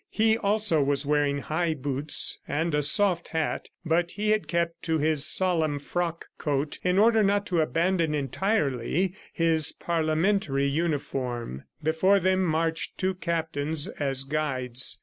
[0.09, 4.97] He also was wearing high boots and a soft hat, but he had kept to
[4.97, 11.65] his solemn frock coat in order not to abandon entirely his parliamentary uniform.
[11.83, 14.97] Before them marched two captains as guides.